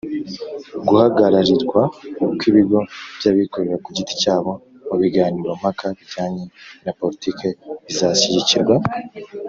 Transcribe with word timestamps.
guhagararirwa 0.87 1.81
kw'ibigo 2.37 2.77
by'abikorera 3.17 3.77
ku 3.83 3.89
giti 3.95 4.13
cyabo 4.21 4.51
mu 4.87 4.95
biganiro 5.01 5.51
mpaka 5.61 5.85
bijyanye 5.97 6.43
na 6.83 6.91
politiki 6.99 7.47
bizashyigikirwa 7.85 8.75